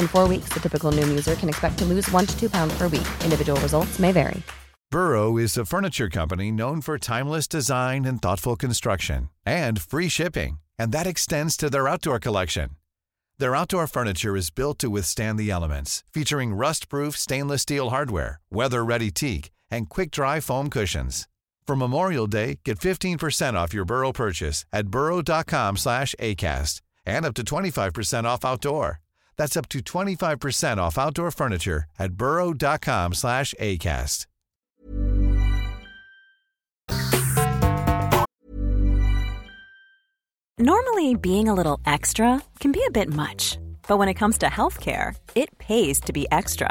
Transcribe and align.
In 0.00 0.08
four 0.08 0.26
weeks, 0.26 0.48
the 0.54 0.60
typical 0.60 0.90
Noom 0.92 1.08
user 1.08 1.34
can 1.34 1.48
expect 1.48 1.78
to 1.78 1.84
lose 1.84 2.10
one 2.10 2.26
to 2.26 2.40
two 2.40 2.48
pounds 2.48 2.72
per 2.78 2.88
week. 2.88 3.08
Individual 3.24 3.60
results 3.60 3.98
may 3.98 4.12
vary. 4.12 4.42
Burrow 4.90 5.36
is 5.36 5.56
a 5.58 5.66
furniture 5.66 6.08
company 6.08 6.50
known 6.50 6.80
for 6.80 6.98
timeless 6.98 7.46
design 7.46 8.06
and 8.06 8.20
thoughtful 8.20 8.56
construction 8.56 9.28
and 9.46 9.80
free 9.80 10.08
shipping, 10.08 10.58
and 10.78 10.90
that 10.90 11.06
extends 11.06 11.56
to 11.56 11.70
their 11.70 11.86
outdoor 11.86 12.18
collection. 12.18 12.70
Their 13.38 13.54
outdoor 13.54 13.86
furniture 13.86 14.36
is 14.36 14.50
built 14.50 14.78
to 14.78 14.90
withstand 14.90 15.38
the 15.38 15.50
elements, 15.50 16.02
featuring 16.12 16.54
rust-proof 16.54 17.16
stainless 17.16 17.62
steel 17.62 17.90
hardware, 17.90 18.40
weather-ready 18.50 19.10
teak, 19.10 19.50
and 19.70 19.88
quick-dry 19.88 20.40
foam 20.40 20.70
cushions. 20.70 21.28
For 21.66 21.76
Memorial 21.76 22.26
Day, 22.26 22.58
get 22.64 22.78
15% 22.80 23.54
off 23.54 23.74
your 23.74 23.84
Burrow 23.84 24.12
purchase 24.12 24.64
at 24.72 24.88
burrow.com 24.88 25.76
slash 25.76 26.14
ACAST 26.18 26.80
and 27.06 27.24
up 27.24 27.34
to 27.34 27.44
25% 27.44 28.24
off 28.24 28.44
outdoor. 28.44 29.00
That's 29.40 29.56
up 29.56 29.70
to 29.70 29.80
25% 29.80 30.76
off 30.76 30.98
outdoor 30.98 31.30
furniture 31.30 31.84
at 31.98 32.12
burrow.com 32.12 33.14
slash 33.14 33.54
ACAST. 33.58 34.26
Normally, 40.58 41.14
being 41.14 41.48
a 41.48 41.54
little 41.54 41.80
extra 41.86 42.42
can 42.60 42.70
be 42.70 42.84
a 42.86 42.90
bit 42.90 43.08
much, 43.08 43.56
but 43.88 43.96
when 43.96 44.10
it 44.10 44.20
comes 44.20 44.36
to 44.38 44.46
healthcare, 44.46 45.16
it 45.34 45.56
pays 45.56 46.00
to 46.00 46.12
be 46.12 46.26
extra. 46.30 46.70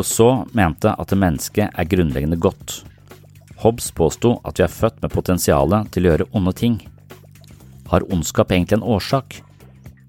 Rousseau 0.00 0.46
mente 0.56 0.88
at 0.88 1.12
mennesket 1.12 1.68
er 1.76 1.88
grunnleggende 1.88 2.38
godt. 2.40 2.80
Hobbes 3.60 3.90
påsto 3.92 4.38
at 4.48 4.56
vi 4.56 4.64
er 4.64 4.72
født 4.72 5.02
med 5.02 5.12
potensialet 5.12 5.90
til 5.92 6.06
å 6.06 6.12
gjøre 6.12 6.28
onde 6.36 6.54
ting. 6.56 6.78
Har 7.90 8.06
ondskap 8.08 8.54
egentlig 8.54 8.78
en 8.78 8.86
årsak? 8.96 9.42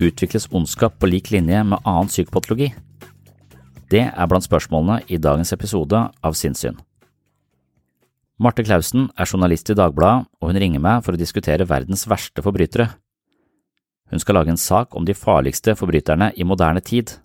Utvikles 0.02 0.48
ondskap 0.56 0.96
på 1.00 1.10
lik 1.12 1.32
linje 1.34 1.60
med 1.68 1.84
annen 1.84 2.08
psykopatologi? 2.08 2.70
Det 3.92 4.06
er 4.08 4.30
blant 4.32 4.48
spørsmålene 4.48 5.02
i 5.12 5.20
dagens 5.20 5.52
episode 5.52 6.00
av 6.00 6.38
Sinnssyn. 6.40 6.80
Marte 8.42 8.64
Clausen 8.66 9.10
er 9.20 9.28
journalist 9.28 9.70
i 9.70 9.76
Dagbladet, 9.78 10.30
og 10.40 10.50
hun 10.50 10.62
ringer 10.64 10.82
meg 10.82 11.04
for 11.04 11.14
å 11.14 11.20
diskutere 11.20 11.68
verdens 11.68 12.08
verste 12.10 12.42
forbrytere. 12.42 12.88
Hun 14.10 14.24
skal 14.24 14.40
lage 14.40 14.56
en 14.56 14.62
sak 14.62 14.96
om 14.96 15.04
de 15.06 15.18
farligste 15.18 15.76
forbryterne 15.78 16.32
i 16.40 16.48
moderne 16.48 16.82
tid. 16.82 17.18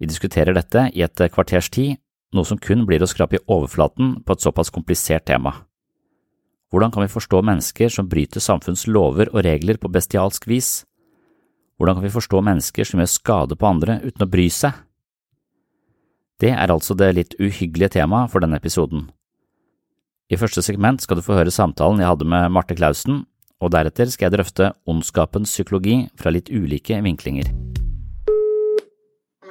Vi 0.00 0.08
diskuterer 0.08 0.56
dette 0.56 0.88
i 0.96 1.02
et 1.04 1.22
kvarters 1.34 1.68
tid, 1.70 1.98
noe 2.32 2.46
som 2.46 2.58
kun 2.58 2.86
blir 2.88 3.02
å 3.04 3.08
skrape 3.10 3.36
i 3.36 3.42
overflaten 3.50 4.20
på 4.24 4.34
et 4.34 4.44
såpass 4.44 4.72
komplisert 4.72 5.26
tema. 5.28 5.52
Hvordan 6.70 6.92
kan 6.94 7.02
vi 7.02 7.10
forstå 7.10 7.40
mennesker 7.42 7.90
som 7.90 8.08
bryter 8.08 8.40
samfunns 8.40 8.86
lover 8.86 9.28
og 9.34 9.42
regler 9.44 9.76
på 9.80 9.90
bestialsk 9.90 10.46
vis? 10.48 10.84
Hvordan 11.76 11.98
kan 11.98 12.06
vi 12.06 12.14
forstå 12.14 12.40
mennesker 12.46 12.86
som 12.86 13.02
gjør 13.02 13.10
skade 13.10 13.58
på 13.58 13.66
andre 13.66 13.98
uten 14.04 14.24
å 14.24 14.30
bry 14.30 14.46
seg? 14.54 14.76
Det 16.40 16.54
er 16.54 16.72
altså 16.72 16.94
det 16.96 17.10
litt 17.16 17.34
uhyggelige 17.40 17.98
temaet 17.98 18.30
for 18.32 18.40
denne 18.40 18.60
episoden. 18.60 19.10
I 20.30 20.38
første 20.38 20.62
segment 20.62 21.02
skal 21.02 21.18
du 21.18 21.26
få 21.26 21.34
høre 21.36 21.52
samtalen 21.52 22.00
jeg 22.00 22.08
hadde 22.12 22.28
med 22.30 22.54
Marte 22.54 22.78
Clausen, 22.78 23.24
og 23.60 23.74
deretter 23.74 24.08
skal 24.08 24.28
jeg 24.30 24.38
drøfte 24.38 24.70
ondskapens 24.88 25.52
psykologi 25.52 26.04
fra 26.16 26.32
litt 26.32 26.48
ulike 26.48 27.02
vinklinger. 27.04 27.50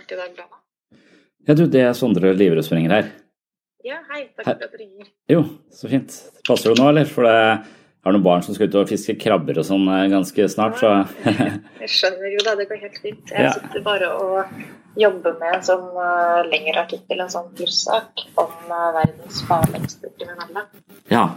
Marte 0.09 0.15
Dagbladet. 0.15 0.57
Ja, 1.47 1.53
du, 1.53 1.65
det 1.67 1.81
er 1.85 1.93
Sondre 1.93 2.33
Liverud 2.33 2.65
som 2.65 2.77
ringer 2.77 2.93
her. 2.95 3.09
Ja, 3.85 3.99
hei. 4.09 4.25
Takk 4.35 4.47
for 4.57 4.65
at 4.65 4.73
du 4.73 4.79
ringer. 4.81 5.09
Jo, 5.29 5.43
så 5.73 5.89
fint. 5.91 6.15
Passer 6.47 6.73
du 6.73 6.81
nå, 6.81 6.89
eller? 6.89 7.05
For 7.09 7.27
det 7.27 7.35
har 8.05 8.15
noen 8.15 8.25
barn 8.25 8.43
som 8.43 8.55
skal 8.57 8.69
ut 8.71 8.77
og 8.81 8.89
fiske 8.89 9.15
krabber 9.21 9.59
og 9.61 9.67
sånn 9.67 9.85
eh, 9.91 10.07
ganske 10.11 10.47
snart, 10.51 10.79
så 10.81 10.91
Jeg 11.27 11.91
skjønner 11.93 12.33
jo 12.33 12.43
da, 12.47 12.55
det 12.59 12.67
går 12.71 12.81
helt 12.87 12.99
fint. 13.03 13.33
Jeg 13.33 13.45
Ja. 13.45 13.53
sitter 13.55 13.85
bare 13.85 14.09
og 14.17 14.99
jobber 14.99 15.37
med 15.39 15.59
en 15.59 15.65
sånn 15.67 15.85
uh, 15.93 16.41
lengre 16.49 16.81
artikkel, 16.81 17.21
en 17.21 17.31
sånn 17.31 17.51
plussak, 17.55 18.25
om 18.41 18.55
uh, 18.73 18.89
verdens 18.97 19.43
farligste 19.47 20.09
kriminelle. 20.17 20.65
Ja. 21.13 21.27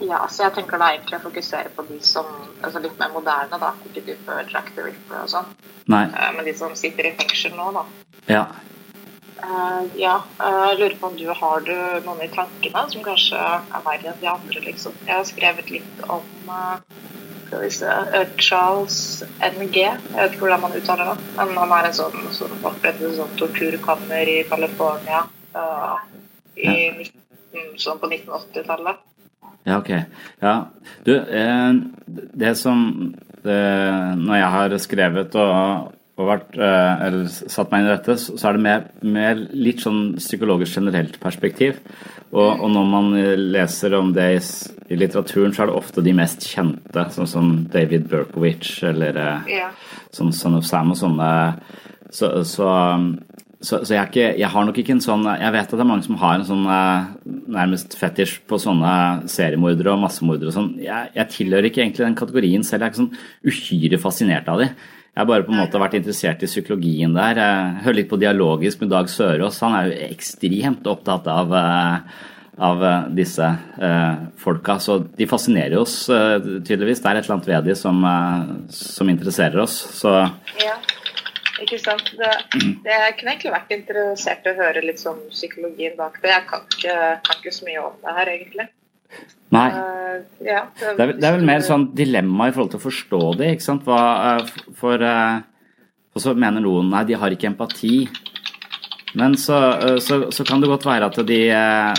Ja, 0.00 0.22
så 0.32 0.46
jeg 0.46 0.56
tenker 0.56 0.80
da 0.80 0.90
egentlig 0.94 1.18
å 1.18 1.26
fokusere 1.26 1.72
på 1.76 1.84
de 1.90 1.98
som 2.04 2.28
altså 2.64 2.80
litt 2.80 2.96
mer 3.00 3.12
moderne, 3.12 3.58
da. 3.60 3.74
Ikke 3.88 4.04
type 4.06 4.40
Jack 4.48 4.72
the 4.76 4.86
Ripper 4.86 5.22
og 5.22 5.30
sånn, 5.32 5.50
Nei. 5.92 6.06
eh, 6.08 6.30
men 6.36 6.46
de 6.48 6.54
som 6.56 6.72
sitter 6.78 7.10
i 7.10 7.14
fengsel 7.18 7.56
nå, 7.58 7.68
da. 7.76 7.84
Ja. 8.30 8.44
Uh, 9.40 9.86
ja, 9.96 10.18
eh, 10.40 10.58
jeg 10.70 10.78
lurer 10.80 10.96
på 11.00 11.08
om 11.08 11.16
du 11.16 11.26
har 11.32 11.62
du 11.64 11.76
noen 12.04 12.24
i 12.24 12.28
tankene 12.32 12.82
som 12.92 13.04
kanskje 13.04 13.40
er 13.40 13.84
verre 13.86 14.12
enn 14.12 14.20
de 14.20 14.28
andre, 14.32 14.64
liksom. 14.66 14.96
Jeg 15.06 15.16
har 15.16 15.28
skrevet 15.28 15.72
litt 15.72 16.02
om 16.08 16.24
uh, 16.48 16.76
skal 17.50 17.64
vi 17.64 17.70
se, 17.74 17.94
Charles 18.38 18.98
NG. 19.42 19.80
Jeg 19.82 20.00
vet 20.14 20.34
ikke 20.36 20.44
hvordan 20.44 20.64
man 20.64 20.76
uttaler 20.78 21.12
det. 21.12 21.16
Men 21.40 21.56
han 21.58 21.72
er 21.74 21.88
en 21.88 21.96
sånn 21.96 22.28
som 22.36 22.52
opprettet 22.60 23.02
et 23.08 23.16
sånt 23.18 23.34
torturkammer 23.40 24.30
i 24.30 24.36
California 24.46 25.24
uh, 25.56 25.96
i 26.54 26.76
ja. 26.78 27.64
sånn 27.80 27.98
på 27.98 28.06
1980-tallet. 28.12 29.02
Ja, 29.68 29.78
ok. 29.78 29.90
Ja, 30.40 30.54
du, 31.04 31.14
eh, 31.16 31.72
det 32.34 32.54
som 32.58 33.14
eh, 33.44 34.12
Når 34.16 34.36
jeg 34.38 34.52
har 34.54 34.74
skrevet 34.80 35.36
og, 35.40 35.92
og 36.20 36.28
vært, 36.30 36.56
eh, 36.56 37.02
eller 37.06 37.28
satt 37.28 37.70
meg 37.72 37.82
inn 37.82 37.90
i 37.90 37.92
dette, 37.92 38.16
så 38.20 38.48
er 38.48 38.56
det 38.56 38.64
mer, 38.64 38.86
mer 39.04 39.42
litt 39.52 39.84
sånn 39.84 40.16
psykologisk 40.18 40.80
generelt 40.80 41.20
perspektiv. 41.22 41.78
Og, 42.30 42.60
og 42.62 42.68
når 42.70 42.88
man 42.92 43.12
leser 43.50 43.96
om 43.98 44.12
det 44.14 44.26
i, 44.36 44.40
i 44.94 44.98
litteraturen, 45.00 45.52
så 45.56 45.64
er 45.64 45.70
det 45.72 45.78
ofte 45.80 46.04
de 46.06 46.12
mest 46.14 46.44
kjente, 46.46 47.08
sånn 47.16 47.28
som 47.28 47.48
David 47.72 48.08
Berkowitz 48.12 48.82
eller 48.86 49.18
Ja. 49.50 49.70
sånn 50.14 50.32
Son 50.36 50.56
of 50.60 50.68
Sam 50.68 50.92
og 50.94 51.00
sånne. 51.00 51.30
Så, 52.10 52.30
så, 52.46 52.68
så, 53.60 53.82
så 53.84 53.92
jeg, 53.92 54.08
ikke, 54.08 54.28
jeg 54.40 54.48
har 54.54 54.64
nok 54.64 54.78
ikke 54.80 54.94
en 54.96 55.02
sånn 55.04 55.26
Jeg 55.28 55.52
vet 55.52 55.66
at 55.68 55.74
det 55.76 55.82
er 55.84 55.88
mange 55.90 56.06
som 56.06 56.16
har 56.22 56.38
en 56.38 56.46
sånn 56.48 56.62
eh, 56.72 57.10
nærmest 57.52 57.92
fetisj 58.00 58.38
på 58.48 58.56
sånne 58.60 58.92
seriemordere 59.28 59.92
og 59.92 60.00
massemordere 60.06 60.48
og 60.48 60.56
sånn. 60.56 60.70
Jeg, 60.80 61.10
jeg 61.18 61.32
tilhører 61.34 61.68
ikke 61.68 61.82
egentlig 61.84 62.06
den 62.06 62.16
kategorien 62.16 62.64
selv. 62.64 62.86
Jeg 62.86 62.86
er 62.86 62.94
ikke 62.94 63.02
sånn 63.02 63.50
uhyre 63.52 64.00
fascinert 64.00 64.48
av 64.48 64.62
de. 64.62 64.70
Jeg 64.70 65.18
har 65.18 65.28
bare 65.28 65.44
på 65.44 65.52
en 65.52 65.60
måte 65.60 65.82
vært 65.82 65.98
interessert 65.98 66.44
i 66.46 66.48
psykologien 66.48 67.12
der. 67.12 67.40
Jeg 67.42 67.84
hører 67.84 67.98
litt 67.98 68.08
på 68.12 68.20
Dialogisk 68.22 68.80
med 68.80 68.92
Dag 68.94 69.10
Sørås. 69.12 69.60
Han 69.66 69.76
er 69.76 69.90
jo 69.90 69.98
ekstremt 70.08 70.88
opptatt 70.88 71.28
av 71.28 71.52
eh, 71.60 72.14
av 72.60 72.84
eh, 72.84 73.10
disse 73.16 73.50
folka. 74.40 74.78
Så 74.80 75.02
de 75.18 75.28
fascinerer 75.28 75.76
oss 75.80 75.98
tydeligvis. 76.08 77.04
Det 77.04 77.12
er 77.12 77.20
et 77.20 77.28
eller 77.28 77.36
annet 77.36 77.52
ved 77.52 77.68
de 77.68 77.76
som, 77.76 78.00
som 78.72 79.12
interesserer 79.12 79.60
oss. 79.66 79.76
Så 80.00 80.16
Ja, 80.64 80.78
ikke 81.64 81.78
sant. 81.82 82.10
Det, 82.18 82.30
det, 82.84 82.90
jeg 82.92 83.14
kunne 83.18 83.32
egentlig 83.34 83.52
vært 83.54 83.72
interessert 83.76 84.46
i 84.46 84.52
å 84.52 84.58
høre 84.58 84.82
litt 84.84 85.00
sånn 85.02 85.20
psykologien 85.32 85.96
bak 85.98 86.18
det. 86.22 86.30
Jeg 86.32 86.46
kan 86.50 86.66
ikke, 86.68 86.96
kan 87.26 87.40
ikke 87.40 87.52
så 87.56 87.66
mye 87.68 87.84
om 87.88 87.96
det 88.04 88.14
her, 88.18 88.30
egentlig. 88.36 88.66
nei. 89.50 89.66
Uh, 89.74 90.16
ja, 90.46 90.64
Det 90.78 90.88
er, 90.92 91.06
vel- 91.10 91.16
det 91.20 91.28
er 91.30 91.36
vel 91.38 91.46
mer 91.48 91.64
sånn 91.66 91.88
dilemma 91.98 92.48
i 92.48 92.52
forhold 92.54 92.74
til 92.74 92.80
å 92.82 92.86
forstå 92.88 93.22
det, 93.40 93.52
ikke 93.56 93.66
sant. 93.66 93.86
Hva, 93.88 94.00
eh, 94.40 94.74
for, 94.78 95.02
eh, 95.02 95.40
og 96.14 96.22
så 96.22 96.34
mener 96.38 96.62
noen 96.64 96.90
nei, 96.92 97.04
de 97.08 97.18
har 97.18 97.34
ikke 97.34 97.50
empati. 97.50 97.96
Men 99.18 99.34
så, 99.38 99.58
eh, 99.80 99.98
så, 100.02 100.20
så 100.30 100.46
kan 100.46 100.62
det 100.62 100.70
godt 100.70 100.86
være 100.86 101.10
at 101.10 101.18
de 101.26 101.40
uh, 101.50 101.94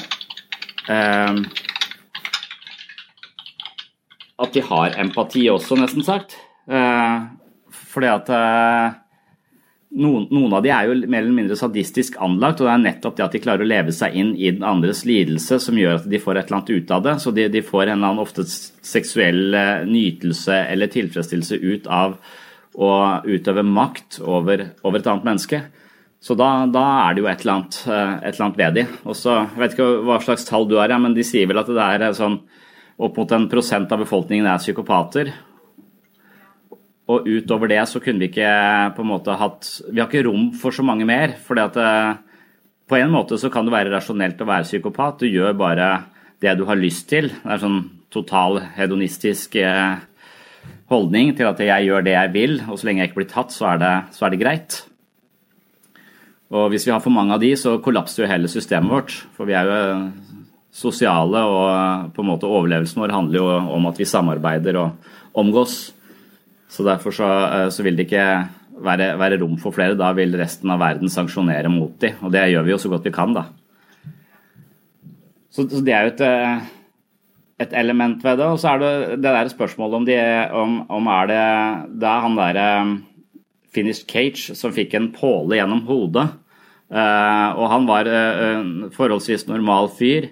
eh, 0.91 1.43
At 4.41 4.55
de 4.55 4.61
har 4.65 4.95
empati 4.97 5.43
også, 5.51 5.75
nesten 5.77 6.01
sagt. 6.07 6.33
Uh, 6.71 7.27
fordi 7.91 8.07
at 8.09 8.29
eh, 8.31 8.93
noen, 9.91 10.27
noen 10.31 10.53
av 10.55 10.63
de 10.63 10.71
er 10.71 10.87
jo 10.87 10.95
mer 11.03 11.23
eller 11.23 11.35
mindre 11.35 11.57
sadistisk 11.59 12.15
anlagt, 12.23 12.61
og 12.61 12.67
det 12.67 12.73
er 12.73 12.83
nettopp 12.85 13.17
det 13.17 13.25
at 13.25 13.33
de 13.35 13.41
klarer 13.43 13.65
å 13.65 13.69
leve 13.69 13.95
seg 13.95 14.15
inn 14.17 14.31
i 14.37 14.51
den 14.53 14.63
andres 14.67 15.03
lidelse 15.07 15.59
som 15.63 15.79
gjør 15.79 15.99
at 15.99 16.07
de 16.11 16.21
får 16.21 16.39
et 16.39 16.47
eller 16.47 16.59
annet 16.61 16.71
ut 16.71 16.93
av 16.95 17.03
det. 17.07 17.17
Så 17.23 17.33
de, 17.35 17.47
de 17.51 17.63
får 17.65 17.83
en 17.85 17.97
eller 17.97 18.13
annen 18.13 18.23
ofte 18.23 18.45
seksuell 18.47 19.57
eh, 19.57 19.83
nytelse 19.89 20.61
eller 20.71 20.91
tilfredsstillelse 20.93 21.59
ut 21.59 21.91
av 21.91 22.15
å 22.71 22.91
utøve 23.27 23.65
makt 23.67 24.21
over, 24.23 24.69
over 24.87 25.01
et 25.01 25.11
annet 25.11 25.27
menneske. 25.27 25.61
Så 26.21 26.37
da, 26.37 26.67
da 26.69 26.85
er 27.07 27.15
det 27.15 27.23
jo 27.23 27.29
et 27.31 27.43
eller 27.43 27.57
annet, 27.57 27.83
eh, 27.89 28.15
et 28.21 28.33
eller 28.35 28.47
annet 28.47 28.63
ved 28.63 28.79
de. 28.79 28.87
Og 29.03 29.17
så, 29.17 29.41
Jeg 29.43 29.63
vet 29.65 29.75
ikke 29.75 29.91
hva 30.07 30.19
slags 30.23 30.47
tall 30.47 30.69
du 30.69 30.77
har, 30.79 30.93
ja, 30.93 31.01
men 31.01 31.17
de 31.17 31.25
sier 31.27 31.49
vel 31.49 31.59
at 31.59 31.71
det 31.71 31.87
er 31.87 32.07
eh, 32.07 32.17
sånn 32.17 32.39
opp 33.01 33.15
mot 33.17 33.31
en 33.33 33.47
prosent 33.49 33.91
av 33.91 34.03
befolkningen 34.03 34.47
er 34.47 34.61
psykopater. 34.61 35.33
Og 37.11 37.27
utover 37.27 37.71
det 37.71 37.81
så 37.89 37.99
kunne 38.03 38.23
vi 38.23 38.29
ikke 38.31 38.51
på 38.95 39.03
en 39.03 39.09
måte 39.09 39.35
hatt 39.35 39.67
Vi 39.89 39.99
har 39.99 40.07
ikke 40.07 40.27
rom 40.29 40.51
for 40.57 40.75
så 40.75 40.85
mange 40.85 41.07
mer. 41.09 41.35
For 41.43 41.59
eh, 41.59 42.13
på 42.87 42.99
en 42.99 43.11
måte 43.13 43.39
så 43.41 43.51
kan 43.51 43.67
det 43.67 43.75
være 43.75 43.93
rasjonelt 43.93 44.41
å 44.41 44.49
være 44.49 44.69
psykopat. 44.69 45.23
Du 45.23 45.27
gjør 45.27 45.57
bare 45.59 45.89
det 46.41 46.55
du 46.57 46.65
har 46.69 46.79
lyst 46.79 47.09
til. 47.11 47.29
Det 47.33 47.51
er 47.51 47.61
sånn 47.61 47.83
total 48.11 48.59
hedonistisk 48.75 49.55
eh, 49.59 49.99
holdning 50.91 51.35
til 51.37 51.47
at 51.47 51.59
jeg 51.63 51.87
gjør 51.87 52.05
det 52.05 52.15
jeg 52.15 52.31
vil, 52.33 52.57
og 52.67 52.79
så 52.79 52.87
lenge 52.87 53.03
jeg 53.03 53.11
ikke 53.11 53.21
blir 53.21 53.31
tatt, 53.31 53.53
så 53.55 53.73
er 53.73 53.81
det, 53.81 53.93
så 54.15 54.27
er 54.27 54.33
det 54.33 54.41
greit. 54.41 54.81
Og 56.51 56.67
hvis 56.73 56.83
vi 56.83 56.91
har 56.91 56.99
for 57.03 57.15
mange 57.15 57.37
av 57.37 57.39
de, 57.43 57.53
så 57.55 57.77
kollapser 57.83 58.25
jo 58.25 58.31
hele 58.31 58.51
systemet 58.51 58.91
vårt. 58.91 59.15
For 59.37 59.47
vi 59.47 59.55
er 59.55 59.69
jo 59.69 59.77
sosiale, 60.75 61.45
og 61.47 62.11
på 62.15 62.23
en 62.23 62.29
måte 62.31 62.49
overlevelsen 62.49 62.99
vår 62.99 63.15
handler 63.15 63.39
jo 63.39 63.47
om 63.77 63.87
at 63.87 63.99
vi 63.99 64.07
samarbeider 64.07 64.79
og 64.81 65.39
omgås. 65.39 65.93
Så 66.71 66.85
derfor 66.87 67.11
så, 67.11 67.27
så 67.73 67.83
vil 67.83 67.97
det 67.97 68.07
ikke 68.07 68.25
være, 68.79 69.13
være, 69.19 69.39
rom 69.41 69.57
for 69.59 69.75
flere. 69.75 69.97
Da 69.99 70.11
vil 70.17 70.37
resten 70.39 70.71
av 70.71 70.79
verden 70.81 71.11
sanksjonere 71.11 71.71
mot 71.71 71.97
dem, 72.01 72.19
og 72.23 72.31
det 72.33 72.47
gjør 72.53 72.67
vi 72.67 72.73
jo 72.73 72.79
så 72.81 72.91
godt 72.93 73.09
vi 73.09 73.15
kan, 73.15 73.35
da. 73.35 73.47
Så, 75.51 75.65
så 75.67 75.81
det 75.83 75.91
er 75.91 76.07
jo 76.07 76.13
et, 76.13 76.23
et, 77.65 77.73
element 77.81 78.23
ved 78.23 78.39
det. 78.39 78.47
Og 78.47 78.59
så 78.61 78.71
er 78.71 78.83
det 78.83 78.93
det 79.19 79.33
der 79.35 79.51
spørsmålet 79.51 79.99
om, 79.99 80.05
de, 80.07 80.19
om, 80.63 80.77
om 80.87 81.09
er 81.11 81.31
det 81.31 81.41
er 82.07 82.27
han 82.27 82.39
derre 82.39 82.67
Finished 83.71 84.07
Cage 84.07 84.55
som 84.55 84.73
fikk 84.75 84.95
en 84.95 85.11
påle 85.15 85.59
gjennom 85.59 85.83
hodet. 85.87 86.29
Uh, 86.91 87.55
og 87.55 87.69
han 87.71 87.85
var 87.87 88.07
uh, 88.07 88.87
forholdsvis 88.91 89.45
normal 89.47 89.87
fyr, 89.95 90.27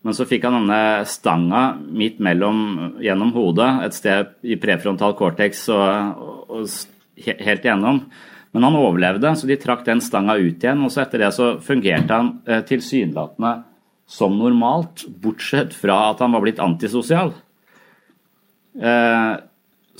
men 0.00 0.16
så 0.16 0.24
fikk 0.24 0.46
han 0.48 0.56
denne 0.62 1.04
stanga 1.08 1.62
midt 1.92 2.22
mellom 2.24 2.60
gjennom 3.04 3.34
hodet, 3.36 3.68
et 3.84 3.96
sted 3.96 4.30
i 4.48 4.56
prefrontal 4.60 5.12
cortex 5.18 5.66
og, 5.74 6.22
og, 6.24 6.38
og 6.56 7.26
helt 7.28 7.66
igjennom. 7.66 8.04
Men 8.50 8.66
han 8.66 8.78
overlevde, 8.80 9.34
så 9.36 9.46
de 9.46 9.58
trakk 9.60 9.84
den 9.86 10.00
stanga 10.02 10.38
ut 10.40 10.64
igjen. 10.64 10.80
Og 10.86 10.90
så 10.90 11.04
etter 11.04 11.22
det 11.22 11.34
så 11.36 11.52
fungerte 11.62 12.16
han 12.16 12.32
eh, 12.48 12.64
tilsynelatende 12.66 13.52
som 14.10 14.34
normalt, 14.40 15.04
bortsett 15.22 15.76
fra 15.76 16.00
at 16.08 16.24
han 16.24 16.32
var 16.34 16.42
blitt 16.42 16.58
antisosial. 16.62 17.30
Uh, 18.74 19.36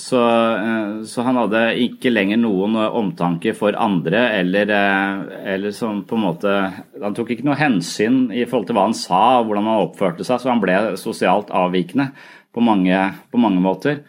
så, 0.01 0.21
eh, 0.57 1.03
så, 1.05 1.23
han 1.27 1.37
hadde 1.37 1.61
ikke 1.85 2.13
lenger 2.13 2.39
noen 2.41 2.77
omtanke 2.79 3.53
for 3.57 3.77
andre, 3.77 4.23
eller, 4.41 4.71
eh, 4.73 5.25
eller 5.55 5.75
som 5.77 6.03
på 6.09 6.17
en 6.17 6.25
måte 6.25 6.55
Han 7.03 7.17
tok 7.17 7.35
ikke 7.35 7.45
noe 7.45 7.59
hensyn 7.59 8.31
i 8.33 8.47
forhold 8.47 8.71
til 8.71 8.79
hva 8.79 8.87
han 8.89 8.97
sa 8.97 9.21
og 9.41 9.51
hvordan 9.51 9.69
han 9.69 9.83
oppførte 9.85 10.25
seg, 10.25 10.41
så 10.41 10.53
han 10.53 10.63
ble 10.63 10.79
sosialt 11.01 11.53
avvikende 11.53 12.11
på 12.55 12.65
mange, 12.65 13.03
på 13.31 13.41
mange 13.41 13.61
måter. 13.63 14.01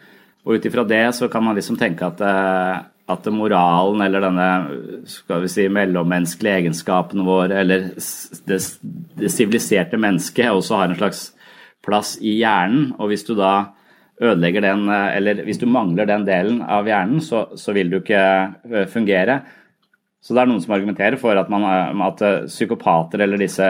Og 0.42 0.56
ut 0.56 0.66
ifra 0.66 0.86
det 0.88 1.04
så 1.18 1.28
kan 1.30 1.44
man 1.44 1.58
liksom 1.58 1.76
tenke 1.80 2.08
at, 2.08 2.24
eh, 2.24 2.80
at 3.12 3.28
moralen 3.34 4.00
eller 4.06 4.24
denne 4.24 4.48
skal 5.10 5.44
vi 5.44 5.52
si, 5.52 5.68
mellommenneskelige 5.68 6.62
egenskapen 6.62 7.26
vår, 7.26 7.52
eller 7.60 7.90
det 8.48 9.30
siviliserte 9.30 10.00
mennesket, 10.00 10.48
også 10.48 10.80
har 10.80 10.88
en 10.88 10.98
slags 10.98 11.28
plass 11.84 12.16
i 12.22 12.38
hjernen. 12.40 12.94
Og 12.98 13.12
hvis 13.12 13.26
du 13.28 13.34
da 13.36 13.74
ødelegger 14.20 14.64
den, 14.64 14.88
eh, 14.88 15.16
eller 15.16 15.42
hvis 15.46 15.60
du 15.60 15.66
mangler 15.66 16.06
den 16.06 16.24
delen 16.26 16.62
av 16.62 16.88
hjernen, 16.88 17.20
så, 17.24 17.46
så 17.56 17.74
vil 17.76 17.90
du 17.90 17.98
ikke 18.00 18.22
eh, 18.22 18.86
fungere. 18.90 19.40
Så 20.22 20.34
det 20.34 20.42
er 20.42 20.50
noen 20.50 20.62
som 20.62 20.74
argumenterer 20.76 21.18
for 21.18 21.38
at, 21.38 21.50
man, 21.50 21.66
eh, 21.66 22.04
at 22.06 22.24
psykopater 22.50 23.24
eller 23.24 23.40
disse 23.40 23.68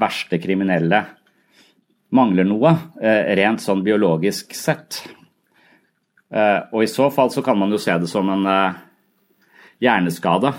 verste 0.00 0.40
kriminelle 0.42 1.04
mangler 2.12 2.44
noe, 2.44 2.74
rent 3.00 3.62
sånn 3.64 3.80
biologisk 3.80 4.50
sett. 4.52 4.98
Og 6.28 6.82
i 6.84 6.88
så 6.90 7.06
fall 7.08 7.30
så 7.32 7.40
kan 7.44 7.56
man 7.56 7.72
jo 7.72 7.78
se 7.80 7.94
det 8.02 8.10
som 8.10 8.28
en 8.28 8.44
hjerneskade. 9.80 10.50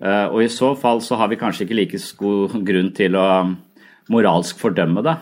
Og 0.00 0.38
i 0.40 0.48
så 0.52 0.70
fall 0.80 1.02
så 1.04 1.18
har 1.20 1.28
vi 1.28 1.36
kanskje 1.36 1.66
ikke 1.66 1.76
like 1.76 2.00
god 2.16 2.56
grunn 2.70 2.88
til 2.96 3.20
å 3.20 3.26
moralsk 4.08 4.56
fordømme 4.62 5.04
det, 5.04 5.18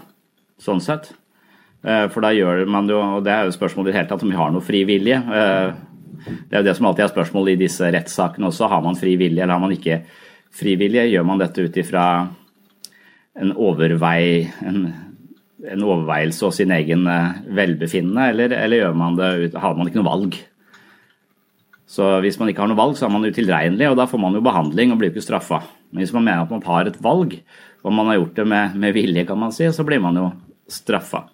sånn 0.62 0.82
sett. 0.84 1.10
Eh, 1.84 2.06
for 2.12 2.24
da 2.24 2.32
gjør 2.32 2.64
man 2.70 2.88
jo, 2.88 3.00
og 3.18 3.24
det 3.26 3.32
er 3.34 3.48
jo 3.48 3.56
spørsmålet 3.56 3.90
i 3.90 3.92
det 3.92 3.98
hele 3.98 4.10
tatt 4.10 4.24
om 4.24 4.32
vi 4.32 4.38
har 4.38 4.52
noe 4.52 4.64
fri 4.64 4.84
vilje. 4.88 5.18
Eh, 5.20 5.74
det 6.48 6.56
er 6.56 6.62
jo 6.62 6.68
det 6.68 6.76
som 6.78 6.88
alltid 6.88 7.04
er 7.04 7.12
spørsmål 7.12 7.50
i 7.52 7.58
disse 7.60 7.90
rettssakene 7.92 8.48
også. 8.48 8.70
Har 8.72 8.84
man 8.84 8.96
fri 8.96 9.18
vilje, 9.20 9.42
eller 9.42 9.56
har 9.56 9.64
man 9.64 9.74
ikke 9.74 10.00
fri 10.54 10.78
vilje? 10.80 11.04
Gjør 11.12 11.26
man 11.28 11.42
dette 11.42 11.66
ut 11.66 11.76
ifra 11.82 12.06
en, 13.36 13.52
overvei, 13.52 14.46
en, 14.64 14.80
en 15.74 15.84
overveielse 15.84 16.48
og 16.48 16.56
sin 16.56 16.72
egen 16.72 17.04
eh, 17.10 17.44
velbefinnende, 17.60 18.30
eller, 18.32 18.56
eller 18.64 18.96
man 18.96 19.20
det, 19.20 19.52
har 19.60 19.76
man 19.76 19.90
ikke 19.90 20.00
noe 20.00 20.08
valg? 20.08 20.40
Så 21.94 22.08
hvis 22.24 22.40
man 22.40 22.48
ikke 22.48 22.64
har 22.64 22.72
noe 22.72 22.80
valg, 22.80 22.96
så 22.96 23.06
er 23.06 23.12
man 23.12 23.28
utilregnelig, 23.28 23.90
og 23.90 24.00
da 24.00 24.08
får 24.08 24.24
man 24.24 24.34
jo 24.34 24.42
behandling 24.42 24.94
og 24.94 25.02
blir 25.02 25.12
ikke 25.12 25.26
straffa. 25.26 25.60
Men 25.92 26.00
hvis 26.02 26.16
man 26.16 26.24
mener 26.24 26.46
at 26.46 26.56
man 26.56 26.64
har 26.64 26.88
et 26.88 26.96
valg, 27.04 27.36
og 27.84 27.92
man 27.92 28.08
har 28.08 28.22
gjort 28.22 28.40
det 28.40 28.48
med, 28.48 28.80
med 28.80 28.96
vilje, 28.96 29.28
kan 29.28 29.38
man 29.38 29.52
si, 29.52 29.68
så 29.68 29.84
blir 29.84 30.00
man 30.02 30.16
jo 30.16 30.30
straffa. 30.72 31.26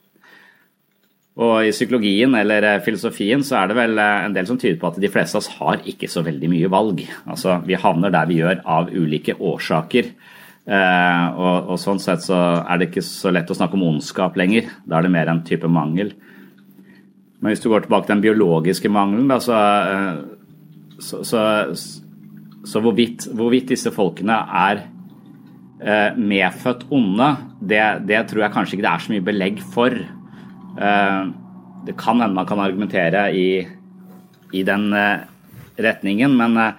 Og 1.41 1.65
i 1.65 1.73
psykologien 1.73 2.35
eller 2.37 2.67
eh, 2.69 2.83
filosofien 2.85 3.43
så 3.47 3.63
er 3.63 3.71
det 3.71 3.79
vel 3.79 4.01
eh, 4.01 4.25
en 4.27 4.35
del 4.37 4.49
som 4.49 4.59
tyder 4.61 4.77
på 4.81 4.91
at 4.91 4.99
de 5.01 5.13
fleste 5.13 5.39
av 5.39 5.45
oss 5.45 5.55
har 5.57 5.81
ikke 5.89 6.11
så 6.11 6.25
veldig 6.27 6.51
mye 6.53 6.73
valg. 6.73 7.01
Altså 7.25 7.61
vi 7.65 7.79
havner 7.81 8.13
der 8.13 8.29
vi 8.29 8.43
gjør 8.43 8.61
av 8.69 8.93
ulike 8.93 9.39
årsaker. 9.39 10.13
Eh, 10.71 11.27
og, 11.35 11.71
og, 11.73 11.79
sånn 11.81 12.03
sett 12.03 12.23
så 12.27 12.37
er 12.61 12.79
det 12.79 12.91
ikke 12.91 13.05
så 13.07 13.33
lett 13.33 13.49
å 13.51 13.57
snakke 13.57 13.79
om 13.79 13.87
ondskap 13.89 14.37
lenger. 14.39 14.69
Da 14.85 14.99
er 14.99 15.09
det 15.09 15.15
mer 15.17 15.33
en 15.33 15.43
type 15.47 15.71
mangel. 15.71 16.13
Men 17.41 17.55
hvis 17.55 17.65
du 17.65 17.71
går 17.73 17.87
tilbake 17.87 18.07
til 18.07 18.19
den 18.19 18.25
biologiske 18.27 18.93
mangelen, 18.93 19.31
da, 19.31 19.41
så, 19.41 19.57
eh, 19.57 21.01
så, 21.01 21.23
så, 21.25 21.43
så 22.69 22.85
hvorvidt, 22.85 23.31
hvorvidt, 23.33 23.73
disse 23.73 23.93
folkene 23.95 24.37
er 24.61 24.85
eh, 25.81 26.21
medfødt 26.21 26.85
onde, 26.93 27.33
det, 27.65 27.83
det 28.11 28.27
tror 28.29 28.45
jeg 28.45 28.57
kanskje 28.59 28.77
ikke 28.77 28.87
det 28.87 28.93
er 28.93 29.07
så 29.07 29.15
mye 29.15 29.29
belegg 29.33 29.63
for. 29.73 29.97
Eh, 30.79 31.23
det 31.87 31.97
kan 31.99 32.21
hende 32.21 32.37
man 32.37 32.47
kan 32.47 32.61
argumentere 32.61 33.31
i, 33.35 33.49
i 34.53 34.63
den 34.67 34.93
eh, 34.93 35.25
retningen, 35.81 36.37
men, 36.37 36.57
eh, 36.57 36.79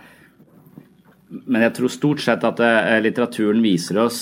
men, 1.41 1.65
jeg 1.65 1.75
tror 1.77 1.91
stort 1.91 2.23
sett 2.23 2.43
at 2.47 2.59
litteraturen 3.03 3.61
viser 3.63 4.01
oss 4.03 4.21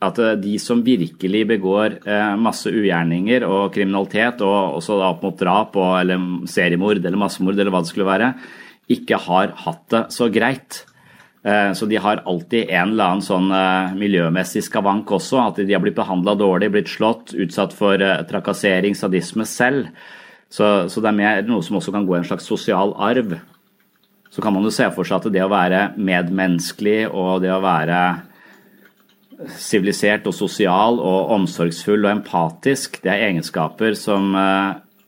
at 0.00 0.16
de 0.40 0.54
som 0.60 0.80
virkelig 0.80 1.40
begår 1.48 1.94
masse 2.40 2.70
ugjerninger 2.72 3.44
og 3.44 3.74
kriminalitet, 3.74 4.40
og 4.40 4.78
også 4.78 4.96
da 4.96 5.10
opp 5.12 5.26
mot 5.26 5.36
drap 5.36 5.76
og, 5.76 5.90
eller 6.00 6.48
seriemord 6.48 7.02
eller 7.02 7.20
massemord 7.20 7.58
eller 7.58 7.72
hva 7.72 7.82
det 7.84 7.90
skulle 7.90 8.08
være, 8.08 8.30
ikke 8.96 9.18
har 9.26 9.52
hatt 9.64 9.84
det 9.92 10.02
så 10.16 10.30
greit. 10.32 10.82
Eh, 11.42 11.72
så 11.72 11.86
de 11.86 11.96
har 11.96 12.22
alltid 12.28 12.68
en 12.68 12.92
eller 12.92 13.04
annen 13.04 13.24
sånn 13.24 13.48
eh, 13.54 13.94
miljømessig 13.96 14.62
skavank 14.66 15.10
også. 15.16 15.40
At 15.46 15.60
de 15.62 15.72
har 15.72 15.82
blitt 15.82 15.96
behandla 15.96 16.36
dårlig, 16.36 16.72
blitt 16.74 16.92
slått, 16.92 17.32
utsatt 17.32 17.76
for 17.76 18.00
eh, 18.04 18.20
trakassering, 18.28 18.96
sadisme 18.96 19.46
selv. 19.48 19.88
Så, 20.50 20.90
så, 20.90 21.00
det 21.00 21.12
er 21.12 21.16
mer 21.16 21.44
noe 21.46 21.64
som 21.64 21.78
også 21.78 21.94
kan 21.94 22.04
gå 22.08 22.16
i 22.16 22.20
en 22.20 22.28
slags 22.28 22.48
sosial 22.50 22.92
arv. 23.00 23.38
Så 24.30 24.42
kan 24.44 24.54
man 24.54 24.66
jo 24.66 24.74
se 24.74 24.88
for 24.94 25.06
seg 25.06 25.20
at 25.22 25.32
det 25.32 25.44
å 25.44 25.50
være 25.50 25.92
medmenneskelig 25.96 27.06
og 27.08 27.40
det 27.42 27.54
å 27.54 27.62
være 27.64 28.00
sivilisert 29.56 30.26
og 30.28 30.36
sosial 30.36 31.00
og 31.00 31.30
omsorgsfull 31.38 32.04
og 32.04 32.10
empatisk, 32.12 32.98
det 33.00 33.14
er 33.14 33.30
egenskaper 33.30 33.96
som 33.96 34.34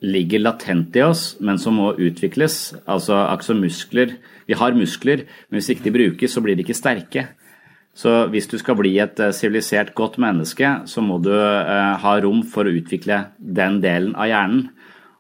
ligger 0.03 0.41
latent 0.41 0.97
i 0.97 1.03
oss, 1.05 1.35
men 1.45 1.61
som 1.61 1.77
må 1.77 1.91
utvikles. 2.01 2.73
Altså 2.89 3.21
som 3.45 3.61
muskler. 3.61 4.17
Vi 4.49 4.59
har 4.59 4.77
muskler, 4.77 5.25
men 5.49 5.61
hvis 5.61 5.73
ikke 5.75 5.89
de 5.89 5.97
brukes, 5.97 6.35
så 6.35 6.43
blir 6.45 6.59
de 6.59 6.67
ikke 6.67 6.79
sterke. 6.79 7.27
Så 7.95 8.13
hvis 8.33 8.49
du 8.49 8.57
skal 8.61 8.79
bli 8.79 8.95
et 9.03 9.21
eh, 9.21 9.35
sivilisert, 9.37 9.93
godt 9.95 10.17
menneske, 10.23 10.69
så 10.89 11.05
må 11.05 11.19
du 11.21 11.33
uh, 11.35 11.99
ha 12.01 12.15
rom 12.25 12.41
for 12.49 12.65
å 12.65 12.73
utvikle 12.73 13.19
den 13.37 13.83
delen 13.85 14.15
av 14.17 14.31
hjernen. 14.31 14.71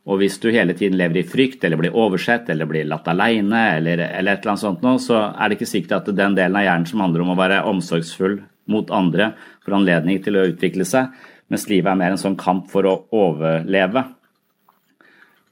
Og 0.09 0.19
hvis 0.19 0.41
du 0.43 0.49
hele 0.51 0.75
tiden 0.75 0.97
lever 0.99 1.21
i 1.21 1.27
frykt, 1.29 1.63
eller 1.63 1.79
blir 1.79 1.95
oversett, 1.95 2.49
eller 2.51 2.67
blir 2.67 2.89
latt 2.91 3.07
alene, 3.13 3.61
eller, 3.77 4.01
eller, 4.09 4.33
et 4.33 4.41
eller 4.41 4.55
annet 4.55 4.65
sånt 4.65 4.83
noe, 4.83 4.99
så 4.99 5.21
er 5.31 5.51
det 5.51 5.61
ikke 5.61 5.71
sikkert 5.71 6.01
at 6.01 6.17
den 6.17 6.35
delen 6.39 6.59
av 6.59 6.65
hjernen 6.65 6.89
som 6.91 7.05
handler 7.05 7.23
om 7.23 7.35
å 7.35 7.39
være 7.39 7.61
omsorgsfull 7.71 8.41
mot 8.73 8.91
andre, 8.95 9.31
får 9.63 9.77
anledning 9.79 10.19
til 10.25 10.39
å 10.39 10.49
utvikle 10.49 10.87
seg, 10.89 11.13
mens 11.53 11.69
livet 11.71 11.93
er 11.93 12.01
mer 12.01 12.17
en 12.17 12.25
sånn 12.25 12.39
kamp 12.41 12.67
for 12.73 12.89
å 12.89 12.97
overleve. 13.15 14.09